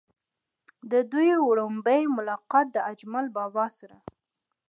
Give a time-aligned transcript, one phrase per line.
[0.91, 3.97] د دوي وړومبے ملاقات د اجمل بابا سره